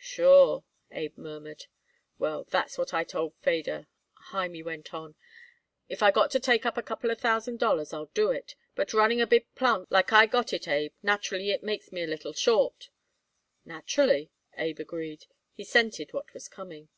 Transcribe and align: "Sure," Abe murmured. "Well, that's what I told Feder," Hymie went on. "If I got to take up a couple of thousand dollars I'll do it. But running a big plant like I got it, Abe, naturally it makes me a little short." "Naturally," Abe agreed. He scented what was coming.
"Sure," 0.00 0.64
Abe 0.90 1.18
murmured. 1.18 1.66
"Well, 2.18 2.44
that's 2.44 2.78
what 2.78 2.94
I 2.94 3.04
told 3.04 3.34
Feder," 3.42 3.88
Hymie 4.32 4.62
went 4.62 4.94
on. 4.94 5.16
"If 5.86 6.02
I 6.02 6.10
got 6.10 6.30
to 6.30 6.40
take 6.40 6.64
up 6.64 6.78
a 6.78 6.82
couple 6.82 7.10
of 7.10 7.20
thousand 7.20 7.58
dollars 7.58 7.92
I'll 7.92 8.06
do 8.14 8.30
it. 8.30 8.54
But 8.74 8.94
running 8.94 9.20
a 9.20 9.26
big 9.26 9.54
plant 9.54 9.92
like 9.92 10.14
I 10.14 10.24
got 10.24 10.54
it, 10.54 10.66
Abe, 10.66 10.94
naturally 11.02 11.50
it 11.50 11.62
makes 11.62 11.92
me 11.92 12.02
a 12.02 12.06
little 12.06 12.32
short." 12.32 12.88
"Naturally," 13.66 14.30
Abe 14.56 14.80
agreed. 14.80 15.26
He 15.52 15.62
scented 15.62 16.14
what 16.14 16.32
was 16.32 16.48
coming. 16.48 16.88